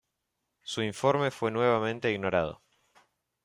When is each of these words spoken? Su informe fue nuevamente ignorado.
Su 0.63 0.81
informe 0.81 1.29
fue 1.29 1.51
nuevamente 1.51 2.11
ignorado. 2.11 2.63